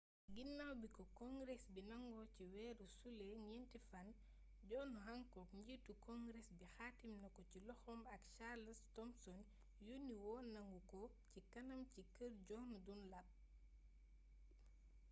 ginnaw 0.35 0.73
biko 0.81 1.03
congress 1.19 1.63
bi 1.73 1.81
nango 1.91 2.21
ci 2.33 2.43
wéru 2.53 2.85
sulé 2.99 3.27
gnenti 3.43 3.79
fan 3.89 4.09
john 4.69 4.91
hancock 5.05 5.49
njiitu 5.59 5.91
congress 6.07 6.47
bi 6.59 6.65
xaatim 6.75 7.13
nako 7.23 7.41
ci 7.51 7.57
loxom 7.67 8.01
ak 8.15 8.21
charles 8.35 8.79
thomson 8.95 9.39
yonni 9.87 10.15
woonanguko 10.23 11.01
ci 11.31 11.39
kanam 11.53 11.81
ci 11.93 12.01
keer 12.15 12.33
john 12.47 12.69
dunlap 12.85 13.27